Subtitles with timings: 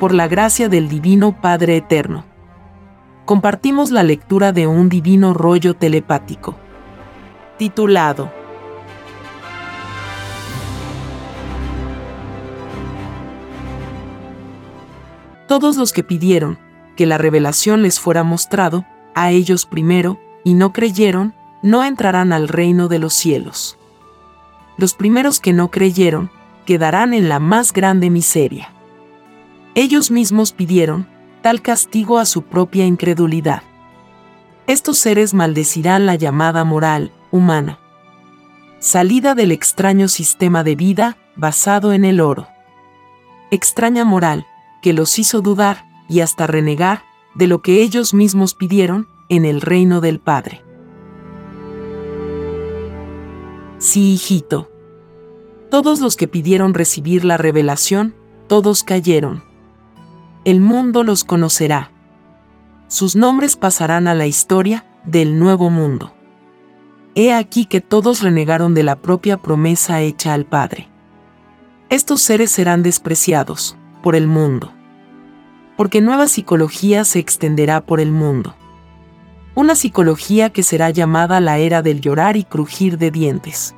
[0.00, 2.24] por la gracia del Divino Padre Eterno.
[3.26, 6.56] Compartimos la lectura de un divino rollo telepático,
[7.58, 8.32] titulado
[15.46, 16.58] Todos los que pidieron
[16.96, 22.48] que la revelación les fuera mostrado, a ellos primero, y no creyeron, no entrarán al
[22.48, 23.76] reino de los cielos.
[24.78, 26.30] Los primeros que no creyeron,
[26.64, 28.72] quedarán en la más grande miseria.
[29.74, 31.06] Ellos mismos pidieron
[31.42, 33.62] tal castigo a su propia incredulidad.
[34.66, 37.78] Estos seres maldecirán la llamada moral humana,
[38.78, 42.48] salida del extraño sistema de vida basado en el oro.
[43.50, 44.46] Extraña moral
[44.82, 49.60] que los hizo dudar y hasta renegar de lo que ellos mismos pidieron en el
[49.60, 50.62] reino del Padre.
[53.78, 54.70] Sí, hijito.
[55.70, 58.14] Todos los que pidieron recibir la revelación,
[58.48, 59.49] todos cayeron.
[60.44, 61.90] El mundo los conocerá.
[62.88, 66.12] Sus nombres pasarán a la historia del nuevo mundo.
[67.14, 70.88] He aquí que todos renegaron de la propia promesa hecha al Padre.
[71.88, 74.72] Estos seres serán despreciados por el mundo.
[75.76, 78.54] Porque nueva psicología se extenderá por el mundo
[79.54, 83.74] una psicología que será llamada la era del llorar y crujir de dientes.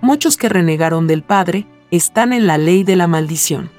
[0.00, 3.70] Muchos que renegaron del Padre están en la ley de la maldición.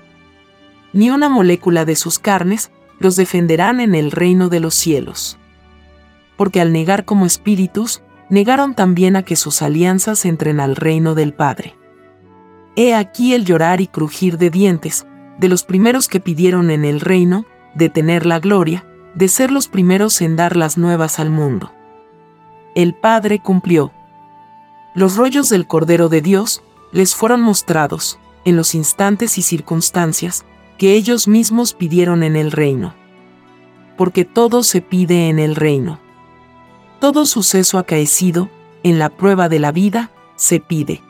[0.93, 5.37] Ni una molécula de sus carnes los defenderán en el reino de los cielos.
[6.35, 11.33] Porque al negar como espíritus, negaron también a que sus alianzas entren al reino del
[11.33, 11.75] Padre.
[12.75, 15.07] He aquí el llorar y crujir de dientes,
[15.39, 18.85] de los primeros que pidieron en el reino, de tener la gloria,
[19.15, 21.71] de ser los primeros en dar las nuevas al mundo.
[22.75, 23.91] El Padre cumplió.
[24.93, 30.45] Los rollos del Cordero de Dios les fueron mostrados, en los instantes y circunstancias,
[30.77, 32.93] que ellos mismos pidieron en el reino.
[33.97, 35.99] Porque todo se pide en el reino.
[36.99, 38.49] Todo suceso acaecido,
[38.83, 41.01] en la prueba de la vida, se pide.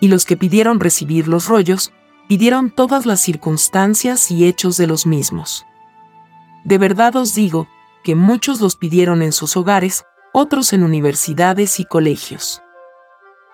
[0.00, 1.92] Y los que pidieron recibir los rollos,
[2.28, 5.64] pidieron todas las circunstancias y hechos de los mismos.
[6.64, 7.68] De verdad os digo,
[8.06, 12.62] que muchos los pidieron en sus hogares, otros en universidades y colegios.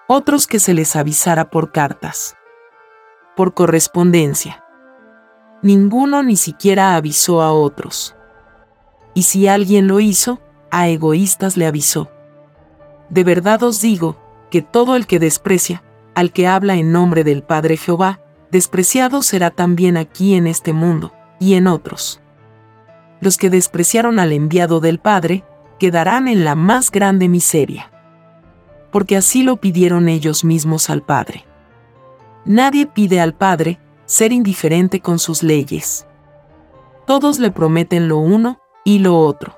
[0.08, 2.36] Otros que se les avisara por cartas.
[3.34, 4.61] Por correspondencia.
[5.62, 8.14] Ninguno ni siquiera avisó a otros.
[9.14, 10.40] Y si alguien lo hizo,
[10.70, 12.10] a egoístas le avisó.
[13.10, 14.16] De verdad os digo,
[14.50, 15.82] que todo el que desprecia,
[16.14, 18.20] al que habla en nombre del Padre Jehová,
[18.50, 22.22] despreciado será también aquí en este mundo, y en otros
[23.22, 25.44] los que despreciaron al enviado del Padre,
[25.78, 27.88] quedarán en la más grande miseria.
[28.90, 31.44] Porque así lo pidieron ellos mismos al Padre.
[32.44, 36.06] Nadie pide al Padre ser indiferente con sus leyes.
[37.06, 39.56] Todos le prometen lo uno y lo otro.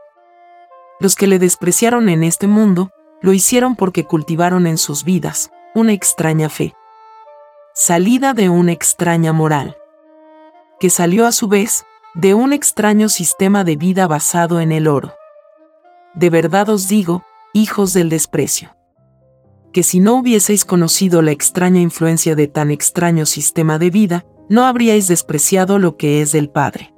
[1.01, 2.91] Los que le despreciaron en este mundo,
[3.21, 6.75] lo hicieron porque cultivaron en sus vidas una extraña fe.
[7.75, 9.77] Salida de una extraña moral.
[10.79, 11.85] Que salió a su vez
[12.15, 15.15] de un extraño sistema de vida basado en el oro.
[16.15, 18.77] De verdad os digo, hijos del desprecio,
[19.73, 24.65] que si no hubieseis conocido la extraña influencia de tan extraño sistema de vida, no
[24.65, 26.95] habríais despreciado lo que es del Padre.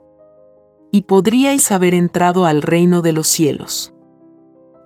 [0.91, 3.95] Y podríais haber entrado al reino de los cielos.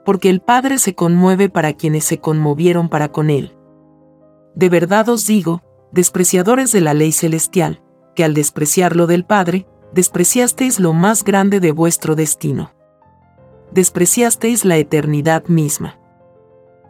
[0.05, 3.57] Porque el Padre se conmueve para quienes se conmovieron para con Él.
[4.55, 5.63] De verdad os digo,
[5.93, 7.83] despreciadores de la ley celestial,
[8.15, 12.73] que al despreciar lo del Padre, despreciasteis lo más grande de vuestro destino.
[13.73, 15.99] Despreciasteis la eternidad misma.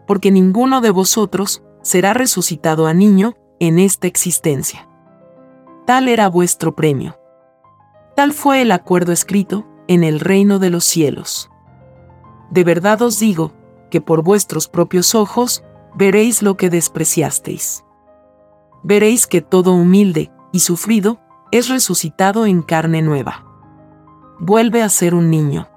[0.07, 4.90] Porque ninguno de vosotros será resucitado a niño en esta existencia.
[5.91, 7.19] Tal era vuestro premio.
[8.15, 11.51] Tal fue el acuerdo escrito en el reino de los cielos.
[12.49, 13.51] De verdad os digo,
[13.91, 15.65] que por vuestros propios ojos
[15.97, 17.85] veréis lo que despreciasteis.
[18.85, 21.19] Veréis que todo humilde y sufrido
[21.51, 23.45] es resucitado en carne nueva.
[24.39, 25.69] Vuelve a ser un niño.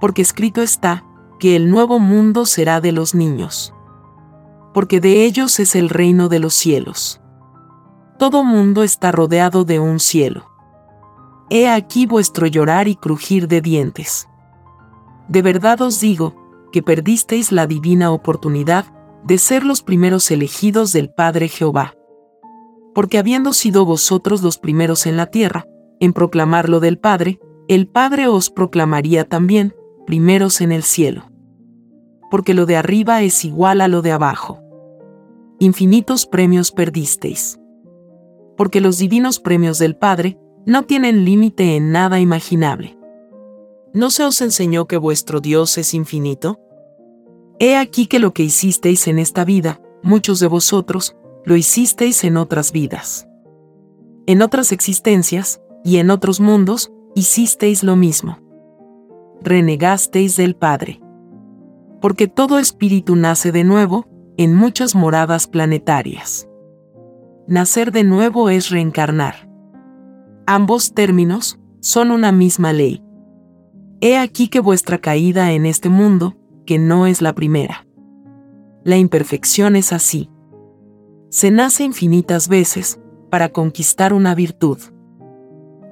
[0.00, 1.04] Porque escrito está,
[1.38, 3.72] que el nuevo mundo será de los niños.
[4.74, 7.21] Porque de ellos es el reino de los cielos.
[8.22, 10.46] Todo mundo está rodeado de un cielo.
[11.50, 14.28] He aquí vuestro llorar y crujir de dientes.
[15.26, 18.84] De verdad os digo, que perdisteis la divina oportunidad
[19.24, 21.94] de ser los primeros elegidos del Padre Jehová
[22.94, 25.66] porque habiendo sido vosotros los primeros en la tierra,
[26.00, 29.74] en proclamar lo del Padre, el Padre os proclamaría también,
[30.06, 31.24] primeros en el cielo.
[32.30, 34.60] Porque lo de arriba es igual a lo de abajo.
[35.58, 37.58] Infinitos premios perdisteis.
[38.56, 42.96] Porque los divinos premios del Padre no tienen límite en nada imaginable.
[43.94, 46.60] ¿No se os enseñó que vuestro Dios es infinito?
[47.58, 52.36] He aquí que lo que hicisteis en esta vida, muchos de vosotros, lo hicisteis en
[52.36, 53.28] otras vidas.
[54.26, 58.38] En otras existencias, y en otros mundos, hicisteis lo mismo.
[59.42, 61.00] Renegasteis del Padre.
[62.00, 64.06] Porque todo espíritu nace de nuevo,
[64.36, 66.48] en muchas moradas planetarias.
[67.48, 69.48] Nacer de nuevo es reencarnar.
[70.46, 73.02] Ambos términos son una misma ley.
[74.00, 76.36] He aquí que vuestra caída en este mundo,
[76.66, 77.86] que no es la primera.
[78.84, 80.30] La imperfección es así.
[81.30, 84.78] Se nace infinitas veces para conquistar una virtud.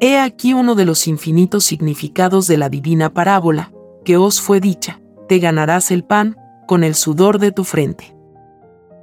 [0.00, 3.72] He aquí uno de los infinitos significados de la divina parábola,
[4.04, 6.36] que os fue dicha, te ganarás el pan
[6.68, 8.16] con el sudor de tu frente.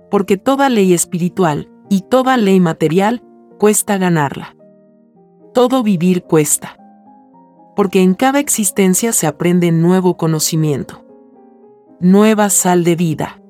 [0.10, 3.24] Porque toda ley espiritual y toda ley material
[3.60, 4.56] cuesta ganarla.
[5.54, 6.78] Todo vivir cuesta.
[7.76, 11.08] Porque en cada existencia se aprende nuevo conocimiento
[12.00, 13.42] nueva sal de vida.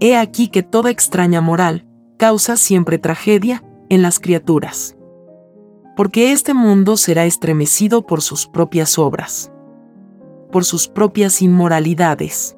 [0.00, 1.86] He aquí que toda extraña moral
[2.16, 4.96] causa siempre tragedia en las criaturas.
[5.96, 9.50] Porque este mundo será estremecido por sus propias obras,
[10.52, 12.56] por sus propias inmoralidades.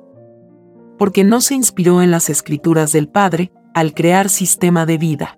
[0.98, 5.36] Porque no se inspiró en las escrituras del Padre al crear sistema de vida.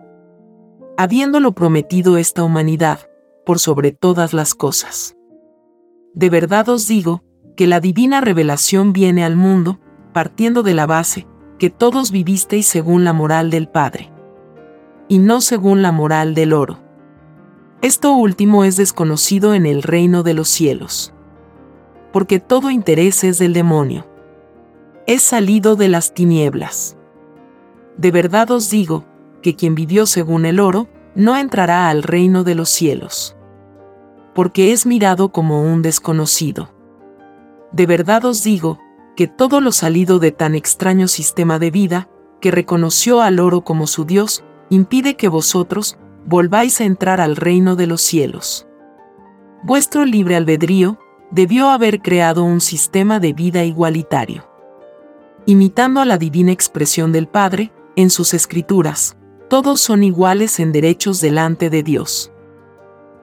[0.96, 3.00] Habiéndolo prometido esta humanidad,
[3.44, 5.16] por sobre todas las cosas.
[6.14, 7.24] De verdad os digo,
[7.56, 9.78] que la divina revelación viene al mundo,
[10.12, 11.26] partiendo de la base,
[11.58, 14.10] que todos vivisteis según la moral del Padre,
[15.08, 16.78] y no según la moral del oro.
[17.82, 21.12] Esto último es desconocido en el reino de los cielos,
[22.12, 24.06] porque todo interés es del demonio.
[25.06, 26.96] Es salido de las tinieblas.
[27.96, 29.04] De verdad os digo,
[29.42, 33.36] que quien vivió según el oro, no entrará al reino de los cielos,
[34.34, 36.70] porque es mirado como un desconocido
[37.72, 38.78] de verdad os digo,
[39.16, 42.08] que todo lo salido de tan extraño sistema de vida,
[42.40, 47.76] que reconoció al oro como su Dios, impide que vosotros volváis a entrar al reino
[47.76, 48.66] de los cielos.
[49.62, 50.98] Vuestro libre albedrío
[51.30, 54.46] debió haber creado un sistema de vida igualitario.
[55.46, 59.16] Imitando a la divina expresión del Padre, en sus escrituras,
[59.48, 62.32] todos son iguales en derechos delante de Dios.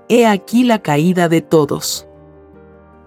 [0.07, 2.07] He aquí la caída de todos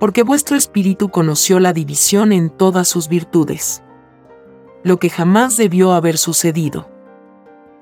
[0.02, 3.84] porque vuestro espíritu conoció la división en todas sus virtudes.
[4.82, 6.90] Lo que jamás debió haber sucedido.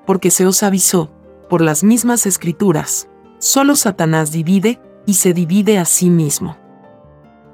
[0.05, 1.11] Porque se os avisó,
[1.49, 6.59] por las mismas escrituras, solo Satanás divide, y se divide a sí mismo.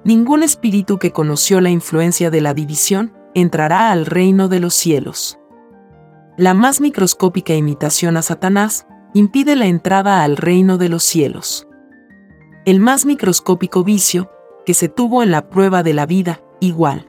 [0.02, 5.38] Ningún espíritu que conoció la influencia de la división entrará al reino de los cielos.
[6.38, 11.67] La más microscópica imitación a Satanás impide la entrada al reino de los cielos.
[12.67, 14.31] El más microscópico vicio
[14.67, 17.09] que se tuvo en la prueba de la vida, igual.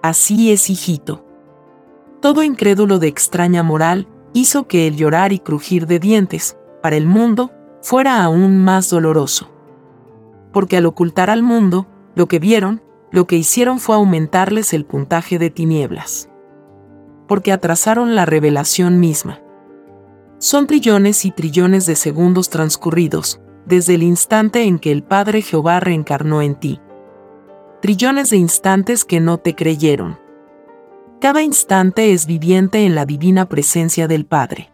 [0.00, 1.26] Así es, hijito.
[2.20, 7.06] Todo incrédulo de extraña moral hizo que el llorar y crujir de dientes, para el
[7.06, 7.50] mundo,
[7.82, 9.50] fuera aún más doloroso.
[10.52, 12.80] Porque al ocultar al mundo, lo que vieron,
[13.10, 16.29] lo que hicieron fue aumentarles el puntaje de tinieblas.
[17.30, 19.38] Porque atrasaron la revelación misma.
[20.38, 25.78] Son trillones y trillones de segundos transcurridos, desde el instante en que el Padre Jehová
[25.78, 26.80] reencarnó en ti.
[27.82, 30.18] Trillones de instantes que no te creyeron.
[31.20, 34.72] Cada instante es viviente en la divina presencia del Padre.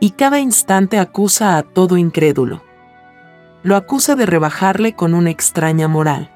[0.00, 2.60] Y cada instante acusa a todo incrédulo.
[3.62, 6.28] Lo acusa de rebajarle con una extraña moral.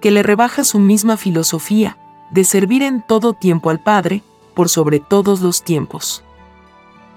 [0.00, 1.98] Que le rebaja su misma filosofía,
[2.30, 4.22] de servir en todo tiempo al Padre,
[4.54, 6.24] por sobre todos los tiempos.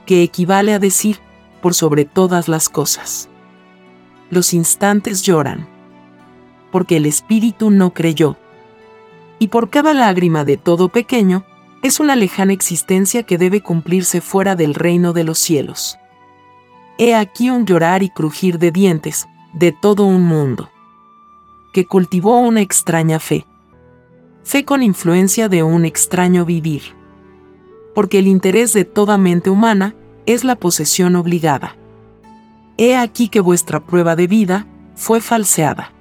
[0.06, 1.20] Que equivale a decir,
[1.62, 3.30] por sobre todas las cosas
[4.34, 5.68] los instantes lloran.
[6.72, 8.36] Porque el espíritu no creyó.
[9.40, 11.46] Y por cada lágrima de todo pequeño,
[11.82, 15.98] es una lejana existencia que debe cumplirse fuera del reino de los cielos.
[16.98, 20.70] He aquí un llorar y crujir de dientes, de todo un mundo,
[21.74, 23.46] que cultivó una extraña fe.
[24.44, 26.96] Fe con influencia de un extraño vivir.
[27.94, 29.96] Porque el interés de toda mente humana
[30.26, 31.76] es la posesión obligada.
[32.78, 35.92] He aquí que vuestra prueba de vida fue falseada.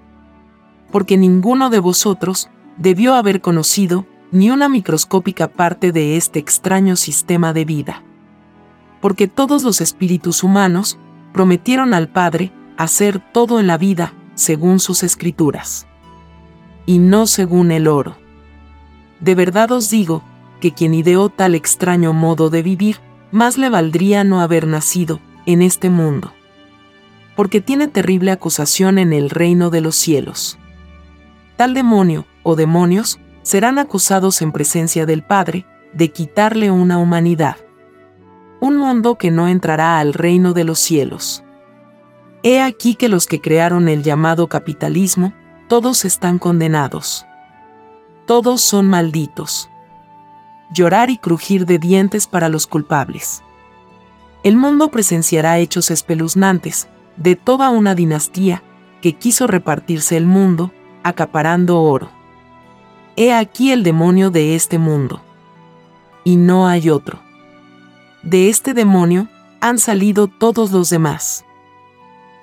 [0.91, 7.53] Porque ninguno de vosotros debió haber conocido ni una microscópica parte de este extraño sistema
[7.53, 8.03] de vida.
[9.01, 10.99] Porque todos los espíritus humanos
[11.33, 15.87] prometieron al Padre hacer todo en la vida según sus escrituras.
[16.87, 18.17] Y no según el oro.
[19.21, 20.23] De verdad os digo,
[20.63, 22.97] que quien ideó tal extraño modo de vivir,
[23.31, 26.33] más le valdría no haber nacido en este mundo
[27.37, 30.59] porque tiene terrible acusación en el reino de los cielos.
[31.57, 37.57] Tal demonio, o demonios, serán acusados en presencia del Padre, de quitarle una humanidad.
[38.61, 41.43] Un mundo que no entrará al reino de los cielos.
[42.43, 45.33] He aquí que los que crearon el llamado capitalismo,
[45.69, 47.27] todos están condenados.
[48.27, 49.69] Todos son malditos.
[50.73, 53.43] Llorar y crujir de dientes para los culpables.
[54.43, 58.63] El mundo presenciará hechos espeluznantes, de toda una dinastía,
[59.01, 62.11] que quiso repartirse el mundo, acaparando oro.
[63.17, 65.21] He aquí el demonio de este mundo.
[66.25, 67.21] Y no hay otro.
[68.23, 69.29] De este demonio
[69.61, 71.45] han salido todos los demás.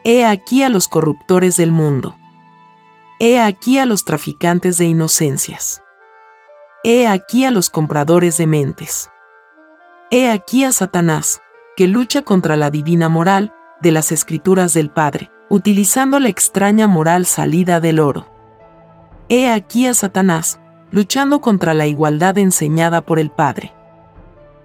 [0.03, 2.15] He aquí a los corruptores del mundo.
[3.19, 5.81] He aquí a los traficantes de inocencias.
[6.83, 9.09] He aquí a los compradores de mentes.
[10.11, 11.41] He aquí a Satanás,
[11.75, 17.25] que lucha contra la divina moral de las escrituras del Padre, utilizando la extraña moral
[17.25, 18.27] salida del oro.
[19.27, 23.73] He aquí a Satanás, luchando contra la igualdad enseñada por el Padre.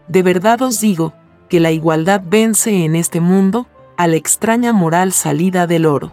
[0.07, 1.15] De verdad os digo,
[1.49, 3.67] que la igualdad vence en este mundo
[3.97, 6.13] a la extraña moral salida del oro.